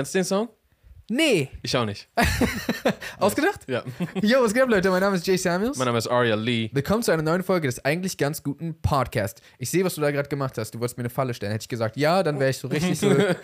[0.00, 0.48] Kennst du den Song?
[1.10, 1.50] Nee.
[1.60, 2.08] Ich auch nicht.
[3.18, 3.60] Ausgedacht?
[3.66, 3.82] Ja.
[4.22, 4.88] Yo, was geht ab, Leute?
[4.88, 5.76] Mein Name ist Jay Samuels.
[5.76, 6.70] Mein Name ist Aria Lee.
[6.72, 9.42] Willkommen zu einer neuen Folge des eigentlich ganz guten Podcasts.
[9.58, 10.70] Ich sehe, was du da gerade gemacht hast.
[10.70, 11.52] Du wolltest mir eine Falle stellen.
[11.52, 13.10] Hätte ich gesagt, ja, dann wäre ich so richtig so.
[13.10, 13.36] ja,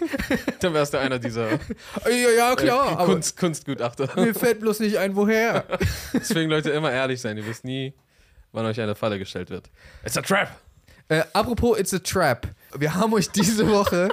[0.60, 1.50] Dann wärst du einer dieser
[2.38, 3.02] ja, klar.
[3.02, 4.08] äh, Kunst, Kunstgutachter.
[4.18, 5.66] mir fällt bloß nicht ein, woher.
[6.14, 7.36] Deswegen, Leute, immer ehrlich sein.
[7.36, 7.92] Ihr wisst nie,
[8.52, 9.68] wann euch eine Falle gestellt wird.
[10.06, 10.48] It's a trap.
[11.10, 12.48] Äh, apropos It's a Trap.
[12.78, 14.08] Wir haben euch diese Woche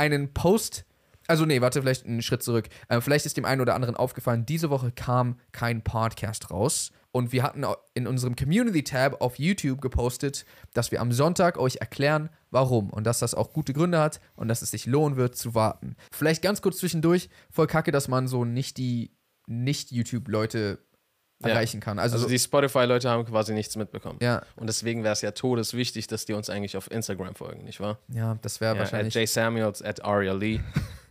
[0.00, 0.84] einen Post.
[1.30, 2.68] Also, nee, warte, vielleicht einen Schritt zurück.
[2.88, 6.90] Äh, vielleicht ist dem einen oder anderen aufgefallen, diese Woche kam kein Podcast raus.
[7.12, 10.44] Und wir hatten in unserem Community-Tab auf YouTube gepostet,
[10.74, 12.90] dass wir am Sonntag euch erklären, warum.
[12.90, 15.96] Und dass das auch gute Gründe hat und dass es sich lohnen wird zu warten.
[16.12, 19.10] Vielleicht ganz kurz zwischendurch, voll kacke, dass man so nicht die
[19.46, 20.78] Nicht-YouTube-Leute
[21.42, 21.48] Ja.
[21.48, 21.98] erreichen kann.
[21.98, 24.18] Also, Also so, die Spotify-Leute haben quasi nichts mitbekommen.
[24.22, 27.80] ja, Und deswegen wäre es ja todeswichtig, dass die uns eigentlich auf Instagram folgen, nicht
[27.80, 27.98] wahr?
[28.12, 29.16] ja, das wäre Ja, wahrscheinlich.
[29.16, 30.60] At J Samuels, at Aria Lee.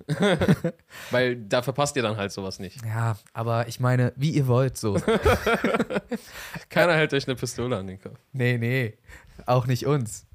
[1.11, 2.83] Weil da verpasst ihr dann halt sowas nicht.
[2.85, 4.93] Ja, aber ich meine, wie ihr wollt so.
[6.69, 8.17] Keiner hält euch eine Pistole an den Kopf.
[8.33, 8.97] nee, nee.
[9.45, 10.25] Auch nicht uns.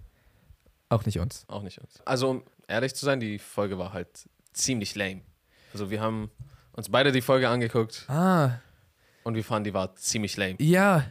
[0.89, 1.44] Auch nicht uns.
[1.48, 2.00] Auch nicht uns.
[2.05, 4.08] Also, um ehrlich zu sein, die Folge war halt
[4.53, 5.20] ziemlich lame.
[5.72, 6.31] Also, wir haben
[6.72, 8.59] uns beide die Folge angeguckt Ah,
[9.25, 10.56] und wir fanden, die war ziemlich lame.
[10.61, 11.05] ja.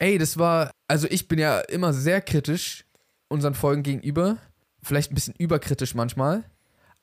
[0.00, 0.70] Ey, das war.
[0.88, 2.84] Also, ich bin ja immer sehr kritisch
[3.28, 4.38] unseren Folgen gegenüber.
[4.82, 6.42] Vielleicht ein bisschen überkritisch manchmal.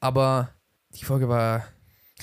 [0.01, 0.49] Aber
[0.95, 1.65] die Folge war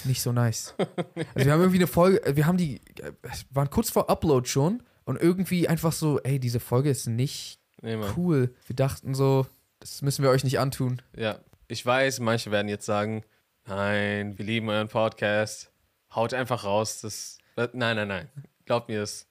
[0.05, 0.74] nicht so nice.
[0.78, 2.36] Also, wir haben irgendwie eine Folge.
[2.36, 2.77] Wir haben die.
[3.00, 3.12] äh,
[3.50, 4.83] waren kurz vor Upload schon.
[5.05, 8.55] Und irgendwie einfach so, ey, diese Folge ist nicht Nee, cool.
[8.66, 9.46] Wir dachten so,
[9.80, 11.00] das müssen wir euch nicht antun.
[11.16, 13.24] Ja, ich weiß, manche werden jetzt sagen,
[13.66, 15.70] nein, wir lieben euren Podcast.
[16.14, 17.00] Haut einfach raus.
[17.00, 18.28] Das, das- nein, nein, nein.
[18.66, 19.27] Glaubt mir es.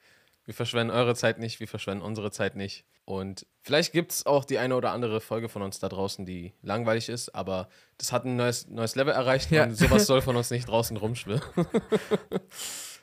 [0.46, 2.86] Wir verschwenden eure Zeit nicht, wir verschwenden unsere Zeit nicht.
[3.08, 6.52] Und vielleicht gibt es auch die eine oder andere Folge von uns da draußen, die
[6.62, 9.64] langweilig ist, aber das hat ein neues, neues Level erreicht Ja.
[9.64, 11.42] und sowas soll von uns nicht draußen rumschwirren.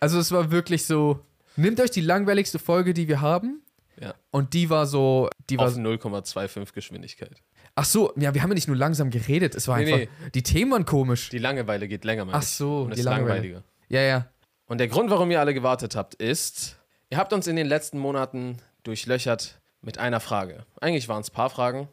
[0.01, 1.21] Also es war wirklich so,
[1.56, 3.62] nehmt euch die langweiligste Folge, die wir haben.
[3.99, 4.12] Ja.
[4.31, 7.41] Und die war so, die war Auf 0,25 Geschwindigkeit.
[7.75, 10.43] Ach so, ja, wir haben ja nicht nur langsam geredet, es war Nee, einfach, die
[10.43, 11.31] Themen waren komisch.
[11.31, 13.34] Die Langeweile geht länger, meine Ach so, und die ist Langeweile.
[13.37, 13.62] langweiliger.
[13.89, 14.29] Ja, ja.
[14.67, 16.77] Und der Grund, warum ihr alle gewartet habt, ist,
[17.09, 20.65] ihr habt uns in den letzten Monaten durchlöchert mit einer Frage.
[20.81, 21.89] Eigentlich waren es ein paar Fragen,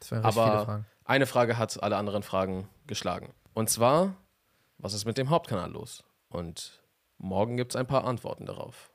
[0.00, 0.86] Das aber viele Fragen.
[1.04, 3.30] eine Frage hat alle anderen Fragen geschlagen.
[3.54, 4.14] Und zwar,
[4.78, 6.04] was ist mit dem Hauptkanal los?
[6.28, 6.82] Und
[7.18, 8.90] morgen gibt es ein paar Antworten darauf.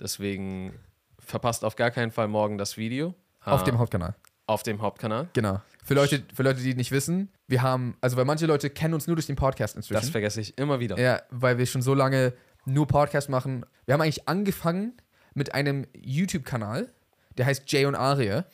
[0.00, 0.78] Deswegen
[1.18, 3.14] verpasst auf gar keinen Fall morgen das Video.
[3.44, 4.14] Auf Ah, dem Hauptkanal.
[4.46, 5.28] auf dem Hauptkanal.
[5.34, 5.60] Genau.
[5.84, 9.06] Für Leute, für Leute, die nicht wissen, wir haben, also weil manche Leute kennen uns
[9.06, 10.10] nur durch den Podcast Das inzwischen.
[10.12, 10.98] vergesse ich immer wieder.
[10.98, 12.32] Ja, weil wir schon so lange
[12.64, 13.64] nur Podcast machen.
[13.84, 14.94] Wir haben eigentlich angefangen
[15.34, 16.90] mit einem YouTube-Kanal,
[17.36, 18.44] der heißt Jay und Aria.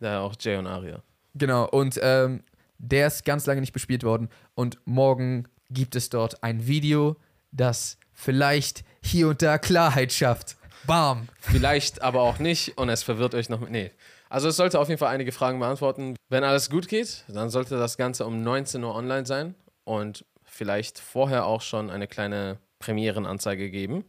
[0.00, 1.02] Ja, auch Jay und Aria.
[1.34, 2.42] Genau, und ähm,
[2.78, 4.28] der ist ganz lange nicht bespielt worden.
[4.54, 7.16] Und morgen gibt es dort ein Video,
[7.50, 10.56] das vielleicht hier und da Klarheit schafft.
[10.86, 11.28] Bam!
[11.40, 13.70] Vielleicht aber auch nicht und es verwirrt euch noch mit.
[13.70, 13.90] Nee.
[14.28, 16.16] Also es sollte auf jeden Fall einige Fragen beantworten.
[16.28, 19.54] Wenn alles gut geht, dann sollte das Ganze um 19 Uhr online sein
[19.84, 24.04] und vielleicht vorher auch schon eine kleine Premierenanzeige geben.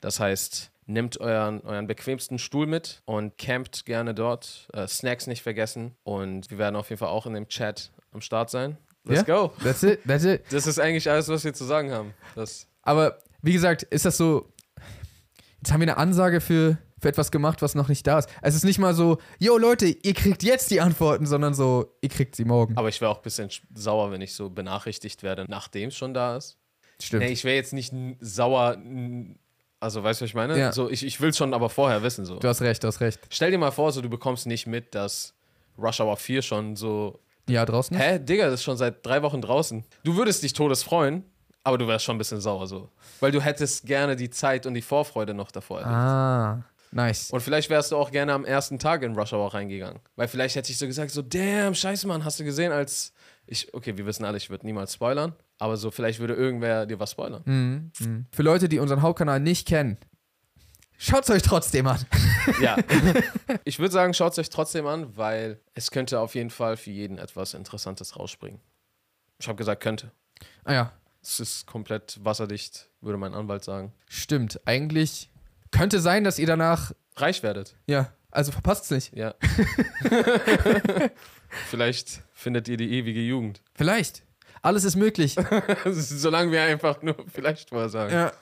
[0.00, 4.68] Das heißt, nehmt euren, euren bequemsten Stuhl mit und campt gerne dort.
[4.72, 8.20] Äh, Snacks nicht vergessen und wir werden auf jeden Fall auch in dem Chat am
[8.20, 8.76] Start sein.
[9.04, 9.34] Let's Ja.
[9.34, 9.52] go!
[9.62, 10.42] That's it, that's it.
[10.50, 12.14] Das ist eigentlich alles, was wir zu sagen haben.
[12.34, 14.48] Das, Aber wie gesagt, ist das so.
[15.58, 18.28] Jetzt haben wir eine Ansage für, für etwas gemacht, was noch nicht da ist.
[18.42, 22.08] Es ist nicht mal so, yo Leute, ihr kriegt jetzt die Antworten, sondern so, ihr
[22.08, 22.76] kriegt sie morgen.
[22.76, 25.96] aber ich wäre auch ein bisschen sch- sauer, wenn ich so benachrichtigt werde, nachdem es
[25.96, 26.58] schon da ist.
[27.00, 27.22] Stimmt.
[27.24, 28.76] Nee, ich wäre jetzt nicht sauer.
[29.82, 30.56] Also, weißt du, was ich meine?
[30.56, 30.70] Ja.
[30.70, 32.24] So, ich ich will es schon aber vorher wissen.
[32.24, 32.38] So.
[32.38, 33.18] Du hast recht, du hast recht.
[33.30, 35.34] Stell dir mal vor, so, du bekommst nicht mit, dass
[35.76, 37.18] Rush Hour 4 schon so.
[37.48, 37.96] Ja, draußen?
[37.96, 39.84] Hä, Digga, das ist schon seit drei Wochen draußen.
[40.04, 41.24] Du würdest dich todes freuen,
[41.64, 42.90] aber du wärst schon ein bisschen sauer so.
[43.18, 45.96] Weil du hättest gerne die Zeit und die Vorfreude noch davor erlebt.
[45.96, 46.62] Ah,
[46.92, 47.32] nice.
[47.32, 49.98] Und vielleicht wärst du auch gerne am ersten Tag in Rush Hour reingegangen.
[50.14, 53.12] Weil vielleicht hätte ich so gesagt, so, damn, scheiße, Mann, hast du gesehen, als
[53.46, 56.98] ich, okay, wir wissen alle, ich würde niemals spoilern, aber so, vielleicht würde irgendwer dir
[56.98, 57.42] was spoilern.
[57.44, 58.26] Mhm, mhm.
[58.32, 59.96] Für Leute, die unseren Hauptkanal nicht kennen,
[60.98, 62.04] schaut es euch trotzdem an.
[62.60, 62.76] Ja.
[63.64, 66.90] ich würde sagen, schaut es euch trotzdem an, weil es könnte auf jeden Fall für
[66.90, 68.60] jeden etwas Interessantes rausspringen.
[69.38, 70.10] Ich habe gesagt, könnte.
[70.64, 70.92] Ah ja,
[71.22, 73.92] Es ist komplett wasserdicht, würde mein Anwalt sagen.
[74.08, 74.60] stimmt.
[74.64, 75.30] Eigentlich
[75.70, 77.76] könnte sein, dass ihr danach, Reich werdet.
[77.86, 79.16] ja, also verpasst es nicht.
[79.16, 79.34] Ja.
[81.70, 83.62] Vielleicht findet ihr die ewige Jugend.
[83.74, 84.24] Vielleicht.
[84.62, 85.36] Alles ist möglich.
[85.84, 88.14] Solange wir einfach nur vielleicht vorher sagen.
[88.14, 88.32] Ja.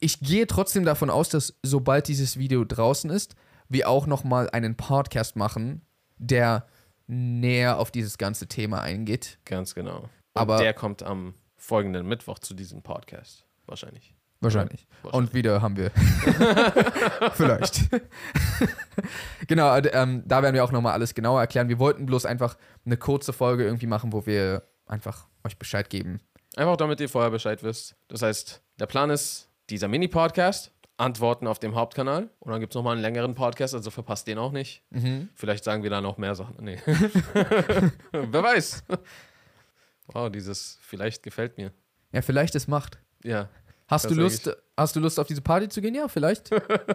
[0.00, 3.36] Ich gehe trotzdem davon aus, dass sobald dieses Video draußen ist,
[3.68, 5.82] wir auch noch mal einen Podcast machen,
[6.18, 6.66] der
[7.06, 9.38] näher auf dieses ganze Thema eingeht.
[9.44, 10.08] Ganz genau.
[10.34, 13.46] Aber der kommt am folgenden Mittwoch zu diesem Podcast.
[13.66, 14.16] Wahrscheinlich.
[14.40, 14.88] wahrscheinlich.
[15.02, 15.30] Wahrscheinlich.
[15.30, 15.90] Und wieder haben wir.
[17.34, 17.88] Vielleicht.
[19.46, 21.68] genau, äh, ähm, da werden wir auch nochmal alles genauer erklären.
[21.68, 26.20] Wir wollten bloß einfach eine kurze Folge irgendwie machen, wo wir einfach euch Bescheid geben.
[26.56, 27.96] Einfach damit ihr vorher Bescheid wisst.
[28.08, 32.28] Das heißt, der Plan ist dieser Mini-Podcast, Antworten auf dem Hauptkanal.
[32.40, 34.82] Und dann gibt es nochmal einen längeren Podcast, also verpasst den auch nicht.
[35.34, 36.56] Vielleicht sagen wir da noch mehr Sachen.
[36.60, 36.78] Nee.
[38.12, 38.84] Wer weiß.
[40.08, 41.72] Wow, dieses vielleicht gefällt mir.
[42.12, 42.98] Ja, vielleicht ist Macht.
[43.24, 43.48] Ja.
[43.88, 45.94] Hast du Lust, hast du Lust auf diese Party zu gehen?
[45.94, 46.50] Ja, vielleicht.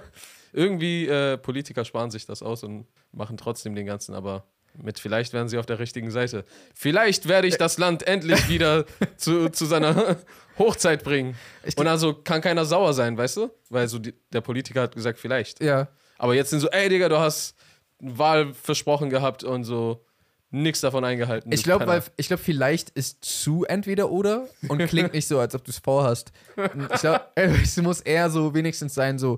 [0.53, 4.47] Irgendwie, äh, Politiker sparen sich das aus und machen trotzdem den ganzen, aber
[4.81, 6.45] mit vielleicht wären sie auf der richtigen Seite.
[6.73, 8.85] Vielleicht werde ich das Land endlich wieder
[9.17, 10.17] zu, zu seiner
[10.57, 11.35] Hochzeit bringen.
[11.75, 13.49] Und also kann keiner sauer sein, weißt du?
[13.69, 15.61] Weil so die, der Politiker hat gesagt, vielleicht.
[15.63, 15.87] ja.
[16.19, 17.55] Aber jetzt sind so, ey Digga, du hast
[17.99, 20.03] Wahl versprochen gehabt und so
[20.49, 21.51] nichts davon eingehalten.
[21.51, 25.63] Ich glaube, ich glaube, vielleicht ist zu entweder oder und klingt nicht so, als ob
[25.63, 26.31] du es vorhast.
[26.55, 29.37] Ich glaube, es muss eher so wenigstens sein, so,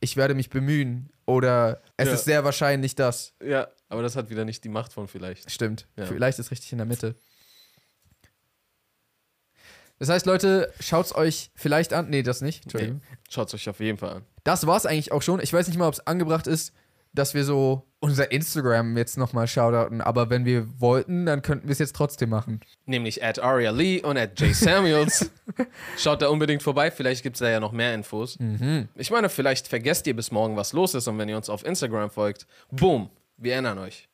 [0.00, 2.14] ich werde mich bemühen oder es Ja.
[2.14, 3.34] ist sehr wahrscheinlich das.
[3.44, 5.50] Ja, aber das hat wieder nicht die Macht von vielleicht.
[5.50, 5.86] Stimmt.
[5.96, 6.06] Ja.
[6.06, 7.16] Vielleicht ist richtig in der Mitte.
[9.98, 12.10] Das heißt, Leute, schaut's euch vielleicht an.
[12.10, 12.64] Nee, das nicht.
[12.64, 13.00] Entschuldigung.
[13.30, 14.24] Schaut es euch auf jeden Fall an.
[14.42, 15.40] Das war's eigentlich auch schon.
[15.40, 16.72] Ich weiß nicht mal, ob es angebracht ist,
[17.12, 21.72] dass wir so unser Instagram jetzt nochmal shoutouten, aber wenn wir wollten, dann könnten wir
[21.72, 22.60] es jetzt trotzdem machen.
[22.84, 25.30] Nämlich at Aria Lee und at Jay Samuels.
[25.96, 28.36] Schaut da unbedingt vorbei, vielleicht gibt es da ja noch mehr Infos.
[28.96, 31.64] Ich meine, vielleicht vergesst ihr bis morgen, was los ist und wenn ihr uns auf
[31.64, 34.08] Instagram folgt, boom, wir erinnern euch.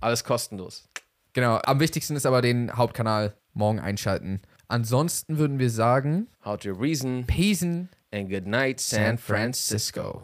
[0.00, 0.88] Alles kostenlos.
[1.32, 4.42] Genau, am wichtigsten ist aber den Hauptkanal morgen einschalten.
[4.68, 7.88] Ansonsten würden wir sagen, How to reason Peace and
[8.30, 10.22] good night, San Francisco.